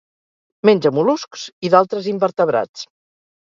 [0.69, 2.89] Menja mol·luscs i d'altres invertebrats.